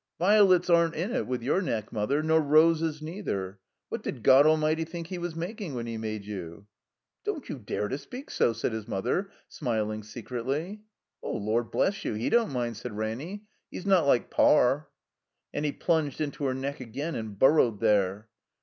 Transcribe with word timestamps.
"Violets 0.17 0.67
aren't 0.67 0.95
in 0.95 1.11
it 1.11 1.27
with 1.27 1.43
your 1.43 1.61
neck, 1.61 1.93
Mother— 1.93 2.23
nor 2.23 2.41
roses 2.41 3.03
neither. 3.03 3.59
What 3.89 4.01
did 4.01 4.23
God 4.23 4.47
Almighty 4.47 4.83
think 4.83 5.05
he 5.05 5.19
was 5.19 5.35
making 5.35 5.75
when 5.75 5.85
he 5.85 5.95
made 5.95 6.25
you?" 6.25 6.65
"Don't 7.23 7.47
you 7.47 7.59
dare 7.59 7.87
to 7.87 7.99
speak 7.99 8.31
so," 8.31 8.51
said 8.51 8.71
his 8.73 8.87
mother, 8.87 9.29
smiling 9.47 10.01
secretly." 10.01 10.81
Lord 11.21 11.69
bless 11.69 12.03
you! 12.03 12.15
He 12.15 12.31
don't 12.31 12.51
mind," 12.51 12.77
said 12.77 12.97
Ranny. 12.97 13.43
"He's 13.69 13.85
not 13.85 14.07
like 14.07 14.31
Par." 14.31 14.87
And 15.53 15.65
he 15.65 15.71
plxmged 15.71 16.19
into 16.19 16.45
her 16.45 16.55
neck 16.55 16.79
again 16.79 17.13
and 17.13 17.37
burrowed 17.37 17.79
there. 17.79 18.27